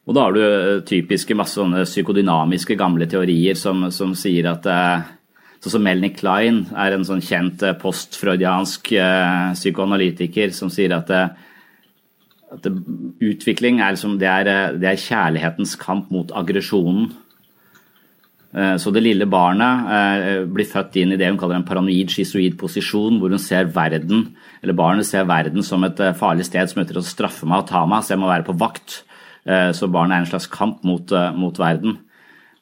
Og 0.08 0.16
da 0.16 0.26
har 0.26 0.34
du 0.34 0.40
eh, 0.42 0.82
typiske 0.86 1.36
masse 1.38 1.58
sånne 1.58 1.84
psykodynamiske 1.86 2.76
gamle 2.78 3.08
teorier 3.10 3.58
som, 3.58 3.88
som 3.94 4.16
sier 4.18 4.52
at 4.52 4.68
eh, 4.70 5.16
Sånn 5.60 5.74
som 5.74 5.82
Melanie 5.84 6.14
Klein 6.16 6.62
er 6.72 6.94
en 6.96 7.02
sånn 7.04 7.20
kjent 7.20 7.60
eh, 7.68 7.74
postfreudiansk 7.76 8.94
psykoanalytiker 9.58 10.54
som 10.56 10.70
sier 10.72 10.94
at, 10.96 11.10
at 11.12 12.68
utvikling 13.20 13.82
er, 13.82 13.92
liksom, 13.92 14.14
det 14.22 14.30
er, 14.30 14.48
det 14.80 14.88
er 14.88 15.02
kjærlighetens 15.02 15.74
kamp 15.82 16.08
mot 16.16 16.32
aggresjonen. 16.32 17.10
Så 18.80 18.88
det 18.90 19.04
lille 19.04 19.28
barnet 19.30 20.48
blir 20.48 20.66
født 20.66 20.96
inn 21.02 21.12
i 21.12 21.20
det 21.20 21.28
hun 21.28 21.36
kaller 21.38 21.60
en 21.60 21.68
paranoid 21.68 22.08
schizoid 22.10 22.56
posisjon, 22.58 23.20
hvor 23.20 23.36
hun 23.36 23.44
ser 23.44 23.68
verden, 23.76 24.30
eller 24.64 24.80
barnet 24.80 25.06
ser 25.06 25.28
verden 25.28 25.60
som 25.60 25.84
et 25.84 26.00
farlig 26.18 26.48
sted 26.48 26.72
som 26.72 26.80
heter 26.80 26.98
å 26.98 27.04
straffe 27.04 27.44
meg 27.44 27.66
og 27.66 27.68
ta 27.68 27.84
meg, 27.84 28.00
så 28.00 28.16
jeg 28.16 28.24
må 28.24 28.32
være 28.32 28.48
på 28.48 28.56
vakt. 28.64 29.02
Eh, 29.50 29.72
så 29.74 29.88
barnet 29.90 30.16
er 30.16 30.24
en 30.24 30.30
slags 30.30 30.48
kamp 30.50 30.84
mot, 30.86 31.12
eh, 31.12 31.34
mot, 31.34 31.58
verden. 31.58 31.98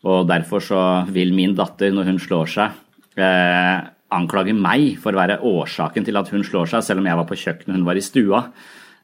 Og 0.05 0.27
derfor 0.29 0.63
så 0.63 0.83
vil 1.13 1.35
min 1.35 1.55
datter, 1.55 1.91
når 1.93 2.05
hun 2.05 2.19
slår 2.19 2.47
seg, 2.47 2.71
eh, 3.17 3.81
anklage 4.11 4.55
meg 4.55 4.97
for 4.99 5.13
å 5.13 5.21
være 5.21 5.41
årsaken 5.43 6.05
til 6.05 6.17
at 6.17 6.29
hun 6.29 6.43
slår 6.43 6.69
seg, 6.69 6.83
selv 6.83 6.99
om 7.01 7.07
jeg 7.07 7.17
var 7.17 7.27
på 7.27 7.37
kjøkkenet 7.37 7.69
og 7.69 7.75
hun 7.75 7.85
var 7.85 7.97
i 7.97 8.01
stua. 8.01 8.53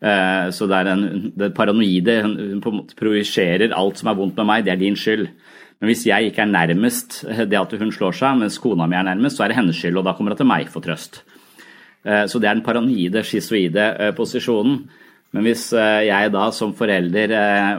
Så 0.04 0.68
det 0.68 0.76
er 0.76 0.86
en, 0.92 1.32
det 1.34 1.54
paranoide 1.54 2.22
Hun, 2.22 2.60
hun 2.62 2.86
projiserer 2.94 3.72
alt 3.72 3.96
som 3.96 4.08
er 4.08 4.14
vondt 4.14 4.36
med 4.36 4.44
meg, 4.44 4.64
det 4.64 4.72
er 4.72 4.76
din 4.76 4.96
skyld. 4.96 5.28
Men 5.80 5.88
hvis 5.88 6.04
jeg 6.04 6.26
ikke 6.26 6.42
er 6.42 6.52
nærmest 6.52 7.24
det 7.24 7.56
at 7.56 7.72
hun 7.78 7.90
slår 7.90 8.12
seg, 8.12 8.38
mens 8.38 8.58
kona 8.58 8.86
mi 8.86 8.96
er 8.96 9.02
nærmest, 9.04 9.36
så 9.36 9.44
er 9.44 9.48
det 9.48 9.56
hennes 9.56 9.76
skyld, 9.76 9.96
og 9.96 10.04
da 10.04 10.12
kommer 10.12 10.32
hun 10.32 10.36
til 10.36 10.46
meg 10.46 10.68
for 10.68 10.80
trøst. 10.80 11.22
Så 12.04 12.38
det 12.38 12.48
er 12.50 12.54
den 12.54 12.62
paranoide, 12.62 13.24
schizoide 13.24 14.12
posisjonen. 14.14 14.90
Men 15.34 15.48
hvis 15.48 15.66
jeg 15.74 16.30
da 16.30 16.44
som 16.54 16.70
forelder 16.78 17.32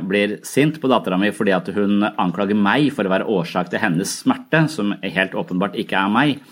blir 0.04 0.34
sint 0.44 0.76
på 0.82 0.90
dattera 0.92 1.16
mi 1.16 1.30
fordi 1.32 1.54
at 1.56 1.70
hun 1.72 2.04
anklager 2.04 2.58
meg 2.60 2.90
for 2.92 3.08
å 3.08 3.14
være 3.14 3.30
årsak 3.32 3.70
til 3.72 3.80
hennes 3.80 4.18
smerte, 4.26 4.66
som 4.68 4.92
helt 5.00 5.38
åpenbart 5.40 5.78
ikke 5.80 6.02
er 6.02 6.12
meg, 6.12 6.44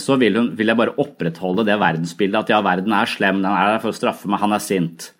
så 0.00 0.16
vil, 0.16 0.38
hun, 0.38 0.48
vil 0.56 0.72
jeg 0.72 0.80
bare 0.80 0.96
opprettholde 1.02 1.66
det 1.68 1.76
verdensbildet 1.82 2.40
at 2.40 2.52
ja, 2.54 2.62
verden 2.64 2.94
er 2.96 3.10
slem, 3.10 3.42
den 3.44 3.52
er 3.52 3.74
der 3.74 3.82
for 3.82 3.92
å 3.92 3.98
straffe 3.98 4.30
meg, 4.30 4.40
han 4.40 4.56
er 4.56 4.64
sint. 4.64 5.10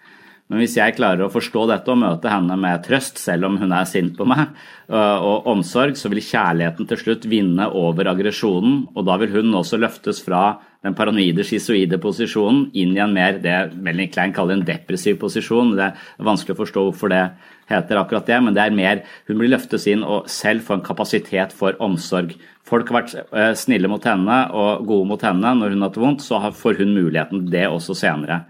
Men 0.48 0.62
hvis 0.62 0.78
jeg 0.78 0.94
klarer 0.96 1.26
å 1.26 1.32
forstå 1.32 1.66
dette 1.68 1.92
og 1.92 2.00
møte 2.00 2.30
henne 2.32 2.54
med 2.56 2.80
trøst, 2.86 3.18
selv 3.20 3.44
om 3.50 3.58
hun 3.60 3.72
er 3.76 3.88
sint 3.88 4.14
på 4.16 4.24
meg, 4.28 4.54
og 4.88 5.48
omsorg, 5.52 5.98
så 6.00 6.08
vil 6.08 6.24
kjærligheten 6.24 6.88
til 6.88 7.00
slutt 7.02 7.26
vinne 7.28 7.66
over 7.76 8.08
aggresjonen. 8.08 8.86
Og 8.96 9.04
da 9.04 9.18
vil 9.20 9.34
hun 9.34 9.52
også 9.58 9.76
løftes 9.76 10.22
fra 10.24 10.56
den 10.86 10.94
paranoide, 10.96 11.44
schizoide 11.44 11.98
posisjonen 12.00 12.70
inn 12.78 12.94
i 12.96 13.02
en 13.02 13.12
mer 13.12 13.36
det 13.42 13.56
Melanie 13.76 14.08
Klein 14.14 14.32
kaller 14.32 14.56
en 14.56 14.64
depressiv 14.64 15.18
posisjon. 15.20 15.74
Det 15.76 15.90
er 15.90 16.28
vanskelig 16.30 16.56
å 16.56 16.60
forstå 16.62 16.84
hvorfor 16.86 17.12
det 17.12 17.24
heter 17.68 18.00
akkurat 18.00 18.30
det, 18.30 18.38
men 18.46 18.56
det 18.56 18.64
er 18.64 18.76
mer 18.78 19.02
hun 19.28 19.42
blir 19.42 19.52
løftes 19.52 19.84
inn 19.90 20.06
og 20.06 20.30
selv 20.32 20.64
får 20.64 20.78
en 20.78 20.86
kapasitet 20.86 21.52
for 21.56 21.76
omsorg. 21.84 22.32
Folk 22.68 22.88
har 22.88 23.02
vært 23.02 23.58
snille 23.60 23.90
mot 23.90 24.06
henne 24.08 24.38
og 24.56 24.86
gode 24.88 25.10
mot 25.12 25.28
henne 25.28 25.52
når 25.58 25.74
hun 25.74 25.84
har 25.84 25.90
hatt 25.90 26.00
vondt, 26.06 26.24
så 26.24 26.40
får 26.56 26.80
hun 26.80 26.96
muligheten 26.96 27.44
det 27.52 27.66
også 27.68 27.98
senere, 27.98 28.46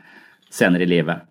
senere 0.46 0.86
i 0.86 0.92
livet. 0.94 1.26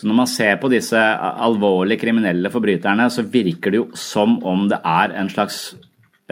Så 0.00 0.08
når 0.08 0.16
man 0.22 0.28
ser 0.30 0.54
på 0.56 0.70
disse 0.72 0.96
alvorlige 0.96 2.00
kriminelle 2.00 2.48
forbryterne, 2.52 3.10
så 3.12 3.26
virker 3.28 3.74
det 3.74 3.80
jo 3.82 3.88
som 3.98 4.38
om 4.48 4.64
det 4.70 4.78
er 4.80 5.12
en 5.20 5.28
slags 5.28 5.58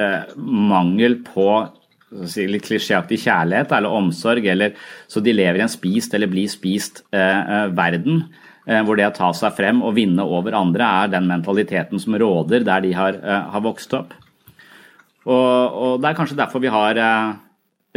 eh, 0.00 0.30
mangel 0.40 1.18
på 1.26 1.48
si, 2.24 2.46
litt 2.48 2.64
klisjéaktig 2.64 3.20
kjærlighet 3.26 3.74
eller 3.76 3.96
omsorg, 3.98 4.48
eller 4.48 4.72
så 5.10 5.20
de 5.20 5.34
lever 5.36 5.60
i 5.60 5.66
en 5.66 5.72
spist 5.72 6.16
eller 6.16 6.32
blir 6.32 6.48
spist 6.48 7.04
eh, 7.12 7.42
eh 7.44 7.66
verden. 7.76 8.24
Eh, 8.68 8.80
hvor 8.84 8.98
det 8.98 9.06
å 9.08 9.16
ta 9.16 9.30
seg 9.36 9.54
frem 9.56 9.82
og 9.84 9.94
vinne 9.96 10.24
over 10.24 10.56
andre 10.56 10.88
er 11.02 11.12
den 11.12 11.28
mentaliteten 11.28 12.00
som 12.00 12.16
råder 12.20 12.64
der 12.68 12.82
de 12.84 12.94
har, 12.96 13.16
eh, 13.16 13.44
har 13.52 13.64
vokst 13.64 13.94
opp. 13.96 14.16
Og, 15.28 15.76
og, 15.84 16.00
Det 16.00 16.08
er 16.08 16.16
kanskje 16.16 16.40
derfor 16.40 16.60
vi 16.60 16.72
har 16.72 16.96
eh, 16.96 17.36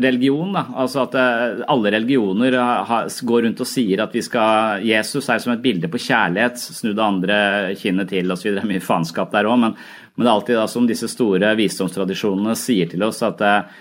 religion. 0.03 0.53
Da. 0.55 0.65
Altså 0.84 1.03
at 1.05 1.17
eh, 1.20 1.62
alle 1.72 1.91
religioner 1.93 2.58
går 3.27 3.46
rundt 3.48 3.62
og 3.63 3.70
sier 3.70 4.03
at 4.03 4.15
vi 4.15 4.24
skal 4.25 4.86
Jesus 4.86 5.29
er 5.29 5.41
som 5.43 5.53
et 5.55 5.63
bilde 5.63 5.91
på 5.91 6.01
kjærlighet, 6.01 6.60
snu 6.62 6.91
det 6.91 7.05
andre 7.05 7.38
kinnet 7.79 8.12
til 8.12 8.34
osv. 8.34 8.51
Det 8.55 8.63
er 8.63 8.72
mye 8.72 8.84
faenskap 8.84 9.31
der 9.34 9.50
òg, 9.50 9.60
men, 9.62 9.77
men, 10.15 10.25
det 10.25 10.29
er 10.29 10.34
alltid 10.36 10.60
da, 10.62 10.67
som 10.72 10.89
disse 10.89 11.10
store 11.12 11.53
visdomstradisjonene 11.60 12.58
sier 12.60 12.91
til 12.91 13.05
oss 13.08 13.22
at, 13.27 13.43
eh, 13.46 13.79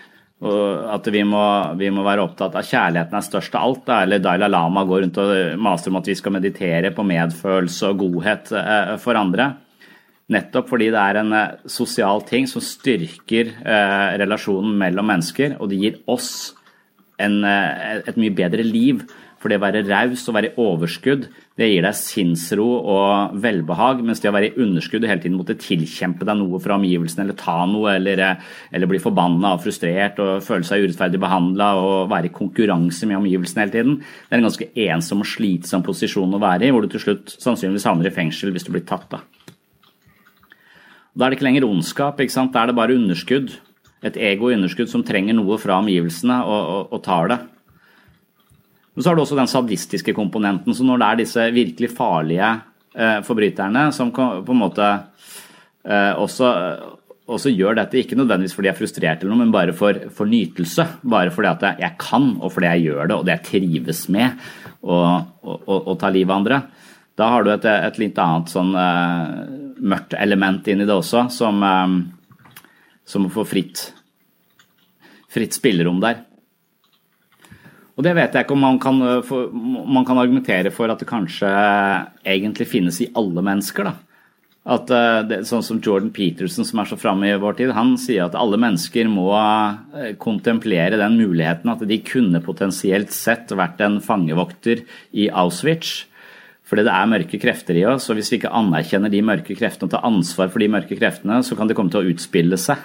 at 0.97 1.11
vi, 1.13 1.25
må, 1.29 1.45
vi, 1.81 1.91
må, 1.95 2.05
være 2.07 2.27
opptatt 2.29 2.57
av 2.57 2.69
kjærligheten 2.69 3.19
er 3.19 3.27
størst 3.27 3.57
av 3.57 3.67
alt. 3.71 3.83
Da. 3.89 4.03
Eller 4.05 4.23
Dalai 4.25 4.51
Lama 4.51 4.85
går 4.89 5.07
rundt 5.07 5.25
og 5.25 5.35
maser 5.61 5.93
om 5.93 6.01
at 6.01 6.13
vi 6.13 6.19
skal 6.19 6.37
meditere 6.37 6.95
på 6.97 7.07
medfølelse 7.07 7.93
og 7.93 8.07
godhet 8.07 8.55
eh, 8.57 8.95
for 9.03 9.21
andre. 9.21 9.53
Nettopp 10.31 10.71
fordi 10.71 10.91
det 10.95 11.01
er 11.01 11.21
en 11.21 11.35
eh, 11.35 11.57
sosial 11.71 12.23
ting 12.29 12.47
som 12.51 12.63
styrker 12.63 13.51
eh, 13.51 14.11
relasjonen 14.23 14.77
mellom 14.79 15.11
mennesker, 15.11 15.57
og 15.59 15.73
det 15.73 15.81
gir 15.81 15.99
oss 16.11 16.31
en, 17.21 17.43
eh, 17.45 17.99
et 18.07 18.21
mye 18.21 18.37
bedre 18.37 18.67
liv. 18.67 19.03
For 19.41 19.49
det 19.49 19.57
å 19.57 19.63
være 19.63 19.87
raus 19.89 20.27
og 20.29 20.35
være 20.37 20.51
i 20.51 20.57
overskudd, 20.61 21.23
det 21.57 21.69
gir 21.71 21.85
deg 21.87 21.97
sinnsro 21.97 22.67
og 22.93 23.39
velbehag. 23.41 24.03
Mens 24.05 24.21
det 24.21 24.29
å 24.29 24.35
være 24.37 24.51
i 24.51 24.61
underskudd 24.61 25.07
og 25.07 25.09
hele 25.09 25.23
tiden 25.25 25.39
måtte 25.39 25.57
tilkjempe 25.57 26.29
deg 26.29 26.37
noe 26.37 26.61
fra 26.61 26.77
omgivelsene, 26.77 27.25
eller 27.25 27.39
ta 27.41 27.57
noe, 27.69 27.95
eller, 27.97 28.21
eller 28.69 28.93
bli 28.93 29.01
forbanna 29.01 29.55
og 29.57 29.65
frustrert 29.65 30.21
og 30.21 30.45
føle 30.45 30.69
seg 30.69 30.85
urettferdig 30.85 31.23
behandla 31.25 31.73
og 31.81 32.13
være 32.13 32.29
i 32.29 32.37
konkurranse 32.37 33.09
med 33.09 33.23
omgivelsene 33.23 33.65
hele 33.65 33.77
tiden, 33.79 33.99
det 34.05 34.37
er 34.37 34.43
en 34.43 34.49
ganske 34.51 34.71
ensom 34.91 35.25
og 35.25 35.33
slitsom 35.33 35.89
posisjon 35.89 36.37
å 36.37 36.45
være 36.45 36.69
i, 36.69 36.75
hvor 36.77 36.85
du 36.85 36.93
til 36.93 37.09
slutt 37.09 37.33
sannsynligvis 37.41 37.89
havner 37.89 38.13
i 38.13 38.17
fengsel 38.21 38.53
hvis 38.53 38.69
du 38.69 38.75
blir 38.77 38.85
tatt. 38.85 39.09
da. 39.09 39.25
Da 41.15 41.27
er 41.27 41.33
det 41.33 41.41
ikke 41.41 41.49
lenger 41.49 41.67
ondskap, 41.67 42.21
ikke 42.23 42.35
sant? 42.35 42.53
da 42.55 42.63
er 42.63 42.71
det 42.71 42.79
bare 42.79 42.97
underskudd. 42.99 43.57
Et 44.07 44.17
ego 44.31 44.49
i 44.49 44.57
underskudd 44.57 44.89
som 44.89 45.03
trenger 45.05 45.37
noe 45.37 45.59
fra 45.61 45.81
omgivelsene 45.83 46.39
og, 46.47 46.61
og, 46.61 46.95
og 46.97 47.03
tar 47.05 47.33
det. 47.33 47.41
Men 48.95 49.05
så 49.05 49.11
har 49.11 49.19
du 49.19 49.25
også 49.25 49.39
den 49.39 49.51
sadistiske 49.51 50.15
komponenten. 50.17 50.75
Så 50.77 50.87
når 50.87 51.03
det 51.03 51.09
er 51.09 51.21
disse 51.21 51.45
virkelig 51.55 51.91
farlige 51.93 52.49
eh, 52.95 53.19
forbryterne 53.27 53.91
som 53.95 54.11
på 54.15 54.41
en 54.55 54.61
måte 54.61 54.87
eh, 54.89 56.15
også, 56.17 56.51
også, 57.31 57.53
gjør 57.53 57.79
dette, 57.83 58.01
ikke 58.01 58.19
nødvendigvis 58.19 58.57
fordi 58.57 58.71
jeg 58.71 58.75
er 58.75 58.81
frustrert, 58.81 59.23
eller 59.23 59.35
noe, 59.35 59.45
men 59.45 59.55
bare 59.55 59.77
for, 59.77 59.99
for 60.15 60.31
nytelse. 60.31 60.87
Bare 61.03 61.35
fordi 61.35 61.53
at 61.53 61.83
jeg 61.85 61.99
kan, 62.01 62.33
og 62.41 62.55
fordi 62.55 62.73
jeg 62.75 62.89
gjør 62.89 63.03
det, 63.05 63.19
og 63.19 63.29
det 63.29 63.37
jeg 63.37 63.49
trives 63.51 64.07
med 64.15 64.51
å 64.81 65.97
ta 66.01 66.15
livet 66.15 66.31
av 66.33 66.39
andre. 66.41 66.63
Da 67.21 67.29
har 67.29 67.45
du 67.45 67.53
et, 67.53 67.67
et 67.69 68.01
litt 68.01 68.19
annet 68.21 68.49
sånn 68.49 68.73
uh, 68.73 69.45
mørkt 69.77 70.17
element 70.17 70.69
inn 70.73 70.81
i 70.81 70.89
det 70.89 70.97
også, 70.97 71.27
som, 71.35 71.61
um, 71.61 72.01
som 73.05 73.29
får 73.33 73.49
fritt, 73.51 73.83
fritt 75.29 75.57
spillerom 75.57 76.01
der. 76.01 76.23
Og 77.99 78.07
det 78.07 78.15
vet 78.17 78.33
jeg 78.33 78.47
ikke 78.47 78.57
om 78.57 78.63
man 78.65 78.79
kan, 78.81 79.03
for, 79.27 79.51
man 79.53 80.07
kan, 80.09 80.17
argumentere 80.23 80.71
for 80.73 80.89
at 80.89 81.03
det 81.03 81.11
kanskje 81.11 81.51
egentlig 82.25 82.71
finnes 82.71 83.03
i 83.05 83.11
alle 83.19 83.45
mennesker. 83.45 83.91
da. 83.91 83.93
At 84.73 84.93
eh, 84.95 85.19
det, 85.29 85.41
Sånn 85.49 85.65
som 85.67 85.83
Jordan 85.85 86.09
Peterson, 86.17 86.65
som 86.65 86.81
er 86.81 86.89
så 86.89 86.97
framme 86.97 87.29
i 87.29 87.37
vår 87.43 87.59
tid, 87.59 87.75
han 87.77 87.93
sier 88.01 88.31
at 88.31 88.39
alle 88.41 88.57
mennesker 88.63 89.11
må 89.13 89.29
kontemplere 90.23 90.97
den 91.01 91.19
muligheten 91.21 91.75
at 91.75 91.85
de 91.85 92.01
kunne 92.07 92.41
potensielt 92.45 93.13
sett 93.13 93.53
vært 93.53 93.83
en 93.85 93.99
fangevokter 94.05 94.87
i 95.13 95.29
Auschwitz 95.29 96.07
fordi 96.71 96.87
det 96.87 96.95
er 96.95 97.11
mørke 97.11 97.39
krefter 97.43 97.75
i 97.81 97.85
oss, 97.91 98.07
og 98.13 98.19
hvis 98.19 98.31
vi 98.31 98.39
ikke 98.39 98.55
anerkjenner 98.55 99.11
de 99.11 99.25
mørke 99.27 99.57
kreftene 99.59 99.89
og 99.89 99.95
tar 99.97 100.07
ansvar 100.07 100.53
for 100.53 100.63
de 100.63 100.71
mørke 100.71 100.95
kreftene, 100.95 101.41
så 101.43 101.59
kan 101.59 101.67
de 101.67 101.75
komme 101.75 101.91
til 101.91 102.05
å 102.05 102.13
utspille 102.15 102.59
seg. 102.61 102.85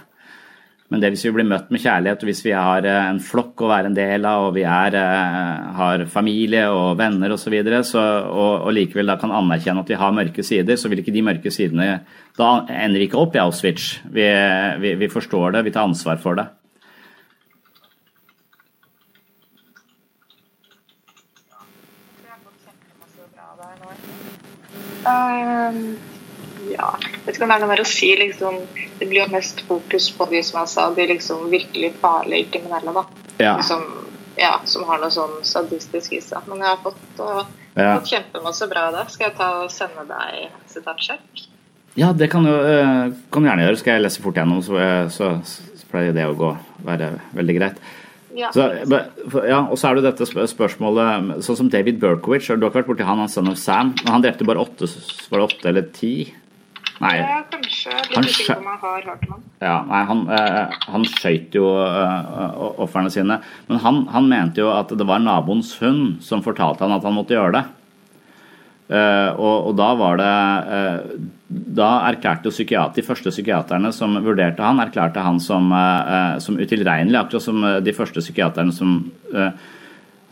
Men 0.94 1.02
det 1.02 1.10
hvis 1.16 1.24
vi 1.26 1.32
blir 1.34 1.48
møtt 1.50 1.72
med 1.74 1.82
kjærlighet, 1.82 2.22
og 2.22 2.30
hvis 2.30 2.44
vi 2.46 2.52
har 2.54 2.86
eh, 2.86 3.08
en 3.10 3.22
flokk 3.22 3.64
å 3.66 3.70
være 3.72 3.90
en 3.90 3.98
del 3.98 4.26
av, 4.30 4.48
og 4.48 4.58
vi 4.58 4.66
er, 4.70 4.98
eh, 5.00 5.70
har 5.80 6.04
familie 6.10 6.68
og 6.74 7.00
venner 7.00 7.34
osv., 7.34 7.56
og, 7.62 7.80
så 7.90 8.04
og, 8.04 8.68
og 8.68 8.76
likevel 8.78 9.10
da 9.10 9.18
kan 9.22 9.34
anerkjenne 9.34 9.82
at 9.82 9.90
vi 9.90 10.02
har 10.02 10.14
mørke 10.14 10.46
sider, 10.46 10.78
så 10.78 10.90
vil 10.90 11.02
ikke 11.02 11.14
de 11.16 11.26
mørke 11.26 11.54
sidene 11.54 12.04
Da 12.38 12.52
ender 12.68 13.00
vi 13.00 13.08
ikke 13.10 13.22
opp 13.22 13.38
i 13.38 13.42
Auschwitz. 13.42 14.02
Vi, 14.14 14.28
vi, 14.82 14.94
vi 15.00 15.10
forstår 15.10 15.56
det, 15.56 15.66
vi 15.70 15.74
tar 15.74 15.90
ansvar 15.90 16.22
for 16.22 16.38
det. 16.38 16.50
Uh, 25.06 25.96
ja, 26.72 26.90
jeg 26.98 27.22
vet 27.26 27.36
ikke 27.36 27.46
om 27.46 27.52
det 27.52 27.58
er 27.58 27.64
noe 27.64 27.72
mer 27.72 27.84
å 27.84 27.88
si. 27.90 28.12
Liksom, 28.20 28.58
det 29.00 29.10
blir 29.10 29.24
jo 29.24 29.30
mest 29.34 29.62
fokus 29.70 30.10
på 30.18 30.28
de 30.32 30.42
som 30.46 30.62
jeg 30.64 30.74
sa, 30.74 30.88
de 30.96 31.08
liksom 31.12 31.48
virkelig 31.54 31.94
farlige 32.02 32.52
kriminelle. 32.56 32.96
da. 32.96 33.06
Ja. 33.38 33.56
Liksom, 33.60 33.84
ja, 34.40 34.54
som 34.68 34.86
har 34.90 35.02
noe 35.02 35.14
sånn 35.14 35.42
sadistisk 35.48 36.16
i 36.18 36.22
seg. 36.24 36.48
Men 36.50 36.64
jeg 36.64 36.72
har 36.74 36.82
fått, 36.84 37.04
uh, 37.20 37.44
ja. 37.76 37.96
fått 37.98 38.14
kjempemasse 38.16 38.70
bra 38.72 38.88
det. 38.96 39.06
Skal 39.14 39.30
jeg 39.30 39.38
ta 39.40 39.52
og 39.64 39.74
sende 39.74 40.08
deg 40.10 40.56
sitatsjekk? 40.72 41.46
Ja, 41.96 42.12
det 42.12 42.28
kan 42.34 42.44
du, 42.44 42.52
uh, 42.52 43.14
kan 43.32 43.46
du 43.46 43.50
gjerne 43.50 43.68
gjøre. 43.68 43.80
Skal 43.80 43.96
jeg 43.96 44.08
lese 44.08 44.24
fort 44.24 44.40
gjennom, 44.40 44.64
så, 44.66 44.80
eh, 44.82 45.06
så, 45.14 45.36
så 45.46 45.92
pleier 45.92 46.16
det 46.16 46.26
å 46.28 46.36
gå 46.36 46.52
være 46.86 47.14
veldig 47.38 47.56
greit. 47.56 47.80
Ja. 48.36 48.50
Så, 48.52 48.66
ja, 49.48 49.62
og 49.64 49.78
så 49.80 49.90
er 49.90 50.00
det 50.00 50.10
dette 50.10 50.26
spørsmålet 50.28 51.44
Sånn 51.46 51.60
som 51.62 51.70
David 51.72 52.02
Berkowitz, 52.02 52.50
du 52.50 52.66
har 52.66 52.68
ikke 52.68 52.82
vært 52.82 52.90
borti 52.90 53.08
han, 53.08 53.22
han 53.24 53.32
Son 53.32 53.48
of 53.48 53.60
Sam, 53.62 53.94
men 54.02 54.12
han 54.12 54.26
drepte 54.26 54.48
bare 54.48 54.66
åtte, 54.66 54.90
var 55.32 55.40
det 55.40 55.48
åtte 55.48 55.72
eller 55.72 55.88
ti? 55.96 56.16
Nei. 57.04 57.16
Ja, 57.20 57.42
kanskje. 57.52 57.92
Litt 57.92 58.16
han, 58.16 58.28
på 58.28 58.56
om 58.56 58.68
jeg 58.70 58.82
har 58.82 59.08
hørt 59.10 59.24
om 59.26 59.34
ham. 59.34 59.42
Ja, 59.60 59.78
nei, 59.90 60.02
han, 60.08 60.22
eh, 60.32 60.76
han 60.94 61.08
skøyt 61.10 61.58
jo 61.58 61.66
eh, 61.84 62.62
ofrene 62.86 63.12
sine. 63.12 63.40
Men 63.68 63.82
han, 63.84 64.04
han, 64.14 64.30
mente 64.32 64.64
jo 64.64 64.70
at 64.72 64.94
det 64.96 65.08
var 65.08 65.24
naboens 65.24 65.74
hund 65.82 66.22
som 66.24 66.44
fortalte 66.46 66.86
han 66.86 66.96
at 66.96 67.04
han 67.08 67.18
måtte 67.18 67.36
gjøre 67.36 67.58
det. 67.58 67.66
Eh, 68.96 69.32
og, 69.34 69.72
og, 69.72 69.74
da 69.80 69.90
var 70.00 70.22
det 70.22 70.32
eh, 70.78 70.98
Da 71.48 71.90
erklærte 72.08 72.50
psykiater, 72.50 72.96
de 72.96 73.06
første 73.06 73.30
psykiaterne 73.30 73.92
som 73.94 74.16
vurderte 74.26 74.64
han, 74.66 74.82
erklærte 74.82 75.22
han 75.22 75.38
som, 75.40 75.70
uh, 75.70 76.40
som 76.42 76.58
utilregnelig, 76.58 77.20
akkurat 77.20 77.46
som 77.46 77.62
de 77.86 77.94
første 77.94 78.24
psykiaterne 78.24 78.74
som, 78.74 78.96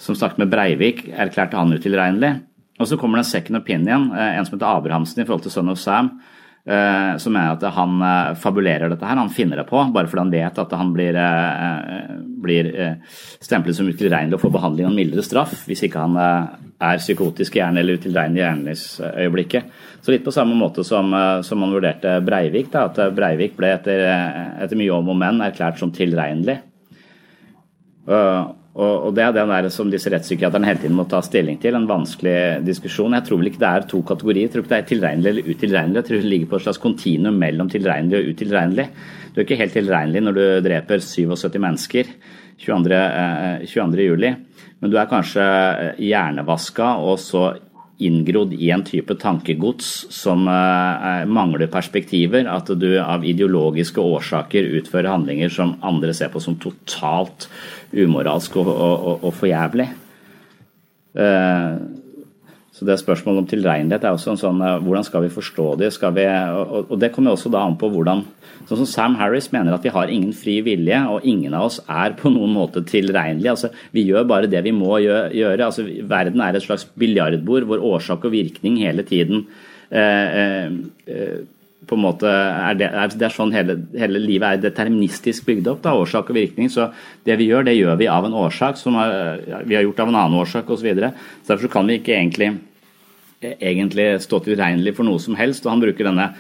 som 0.01 0.17
snakket 0.17 0.41
med 0.41 0.49
Breivik, 0.49 1.03
erklærte 1.13 1.59
han 1.59 1.75
utilregnelig. 1.75 2.33
Og 2.81 2.89
så 2.89 2.97
kommer 2.97 3.19
det 3.19 3.27
en 3.27 3.29
second 3.29 3.59
opinion, 3.59 4.09
en 4.17 4.45
som 4.47 4.57
heter 4.57 4.71
Abrahamsen 4.71 5.21
i 5.21 5.25
forhold 5.27 5.45
til 5.45 5.53
Son 5.53 5.69
of 5.69 5.77
Sam. 5.77 6.09
Uh, 6.63 7.17
som 7.19 7.35
er 7.35 7.49
at 7.57 7.63
han 7.75 7.97
uh, 7.99 8.35
fabulerer 8.39 8.87
dette 8.87 9.03
her, 9.03 9.19
han 9.19 9.31
finner 9.35 9.59
det 9.59 9.65
på, 9.67 9.81
bare 9.91 10.07
fordi 10.07 10.21
han 10.21 10.31
vet 10.31 10.61
at 10.63 10.75
han 10.79 10.93
blir, 10.95 11.17
uh, 11.19 12.13
blir 12.39 12.69
stemplet 13.43 13.75
som 13.75 13.89
utilregnelig 13.91 14.37
og 14.37 14.45
får 14.45 14.53
behandling 14.55 14.87
av 14.87 14.93
en 14.93 15.01
mildere 15.01 15.25
straff 15.27 15.65
hvis 15.67 15.83
ikke 15.89 16.05
han 16.05 16.15
er 16.15 17.03
psykotisk 17.03 17.59
hjerne 17.59 17.83
eller 17.83 17.99
utilregnelig 17.99 18.39
i 18.39 18.45
hjerneøyeblikket. 18.45 19.75
Så 19.99 20.15
litt 20.15 20.23
på 20.23 20.31
samme 20.35 20.55
måte 20.55 20.87
som, 20.87 21.11
som 21.43 21.59
man 21.59 21.75
vurderte 21.75 22.15
Breivik, 22.23 22.71
da, 22.71 22.87
at 22.87 23.11
Breivik 23.15 23.59
ble 23.59 23.75
etter, 23.75 24.07
etter 24.63 24.79
mye 24.79 24.95
om 24.95 25.11
og 25.11 25.19
men 25.19 25.43
erklært 25.43 25.83
som 25.83 25.91
tilregnelig. 25.95 26.61
Og, 28.73 29.13
Det 29.13 29.21
er 29.21 29.33
det 29.33 29.45
der 29.45 29.69
som 29.69 29.89
disse 29.91 30.09
rettspsykiaterne 30.09 30.65
hele 30.65 30.81
tiden 30.81 30.95
må 30.97 31.05
ta 31.05 31.19
stilling 31.21 31.59
til. 31.61 31.75
En 31.77 31.85
vanskelig 31.85 32.65
diskusjon. 32.65 33.13
Jeg 33.13 33.27
tror 33.27 33.37
vel 33.37 33.51
ikke 33.51 33.61
det 33.61 33.69
er 33.69 33.85
to 33.89 34.01
kategorier. 34.01 34.47
Jeg 34.47 34.51
tror 34.53 34.63
ikke 34.63 34.73
det 34.73 34.79
er 34.79 34.87
tilregnelig 34.89 35.29
eller 35.29 35.49
utilregnelig. 35.51 35.99
Jeg 35.99 36.07
tror 36.07 36.17
det 36.17 36.31
ligger 36.31 36.49
på 36.49 36.57
et 36.57 36.65
slags 36.65 36.81
kontinuum 36.81 37.37
mellom 37.37 37.69
tilregnelig 37.69 38.17
og 38.17 38.31
utilregnelig. 38.33 38.87
Du 39.33 39.37
er 39.37 39.45
ikke 39.45 39.59
helt 39.61 39.77
tilregnelig 39.77 40.23
når 40.25 40.37
du 40.39 40.45
dreper 40.65 41.05
77 41.05 41.59
mennesker 41.61 42.09
22. 42.65 43.03
22. 43.69 44.25
Eh, 44.25 44.41
men 44.81 44.91
du 44.91 44.97
er 44.97 45.11
kanskje 45.11 45.45
hjernevaska 46.01 46.95
og 47.05 47.21
så 47.21 47.51
inngrodd 48.07 48.53
i 48.55 48.69
en 48.73 48.83
type 48.85 49.15
tankegods 49.21 49.91
som 50.13 50.47
uh, 50.49 51.23
mangler 51.29 51.71
perspektiver. 51.71 52.47
At 52.49 52.71
du 52.79 52.89
av 52.99 53.25
ideologiske 53.25 54.01
årsaker 54.01 54.69
utfører 54.79 55.11
handlinger 55.13 55.53
som 55.53 55.75
andre 55.85 56.13
ser 56.15 56.33
på 56.33 56.41
som 56.43 56.59
totalt 56.61 57.47
umoralsk 57.93 58.57
og, 58.61 58.71
og, 58.73 59.23
og 59.23 59.35
for 59.37 59.51
jævlig. 59.51 59.89
Uh, 61.13 62.02
så 62.83 62.89
det 62.89 62.99
Spørsmålet 62.99 63.43
om 63.43 63.47
tilregnelighet 63.47 64.03
er 64.03 64.15
også 64.15 64.33
en 64.33 64.39
sånn 64.41 64.61
uh, 64.63 64.79
Hvordan 64.83 65.05
skal 65.07 65.23
vi 65.23 65.31
forstå 65.33 65.67
det? 65.79 65.91
Vi, 66.17 66.25
og, 66.27 66.89
og, 66.89 66.97
Det 66.99 67.11
kommer 67.15 67.35
også 67.35 67.51
da 67.53 67.63
an 67.63 67.77
på 67.79 67.89
hvordan 67.93 68.25
Sånn 68.67 68.81
som 68.81 68.89
Sam 68.89 69.15
Harris 69.19 69.49
mener 69.53 69.75
at 69.75 69.83
vi 69.83 69.91
har 69.91 70.11
ingen 70.11 70.31
fri 70.35 70.57
vilje, 70.63 70.99
og 71.11 71.25
ingen 71.27 71.55
av 71.55 71.67
oss 71.67 71.81
er 71.91 72.13
på 72.15 72.29
noen 72.31 72.53
måte 72.55 72.79
tilregnelige. 72.87 73.51
Altså, 73.51 73.71
vi 73.91 74.05
gjør 74.07 74.23
bare 74.29 74.47
det 74.47 74.61
vi 74.63 74.71
må 74.71 75.01
gjøre. 75.03 75.65
Altså, 75.65 75.83
verden 76.07 76.39
er 76.39 76.55
et 76.55 76.63
slags 76.63 76.85
biljardbord 76.95 77.67
hvor 77.67 77.83
årsak 77.83 78.23
og 78.23 78.31
virkning 78.31 78.77
hele 78.79 79.03
tiden 79.03 79.43
eh, 79.91 80.71
eh, 80.71 81.43
på 81.87 81.97
en 81.97 82.03
måte 82.03 82.29
er 82.29 82.77
det, 82.79 82.87
er, 82.87 83.13
det 83.19 83.29
sånn 83.33 83.53
hele, 83.55 83.77
hele, 83.99 84.21
livet 84.21 84.47
er 84.47 84.63
deterministisk 84.69 85.47
bygd 85.47 85.69
opp. 85.73 85.81
Da, 85.83 85.95
årsak 85.99 86.31
og 86.31 86.37
virkning. 86.37 86.69
Så 86.71 86.89
det 87.27 87.37
vi 87.39 87.49
gjør, 87.49 87.67
det 87.67 87.75
gjør 87.77 87.97
vi 87.99 88.09
av 88.11 88.27
en 88.27 88.37
årsak 88.45 88.79
som 88.79 88.97
er, 89.01 89.41
vi 89.67 89.77
har 89.77 89.85
gjort 89.85 90.03
av 90.03 90.11
en 90.11 90.19
annen 90.21 90.39
årsak 90.43 90.69
osv. 90.71 90.83
Videre. 90.83 91.13
så 91.43 91.53
derfor 91.53 91.71
kan 91.71 91.87
vi 91.87 91.99
ikke 92.01 92.11
egentlig, 92.11 92.49
egentlig 93.59 94.07
stå 94.23 94.39
tilregnelig 94.45 94.95
for 94.97 95.07
noe 95.07 95.21
som 95.21 95.37
helst. 95.37 95.65
Og 95.65 95.73
han 95.73 95.83
bruker 95.83 96.07
denne, 96.07 96.31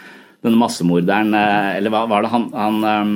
denne 0.43 0.59
massemorderen 0.59 1.33
eh, 1.37 1.77
Eller 1.77 1.93
hva 1.93 2.05
var 2.09 2.25
det 2.25 2.33
han, 2.33 2.49
han 2.55 2.83
eh, 2.89 3.13